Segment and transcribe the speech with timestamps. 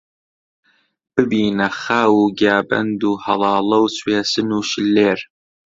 [1.13, 5.19] ببینە خاو و گیابەند و هەڵاڵە و سوێسن و شللێر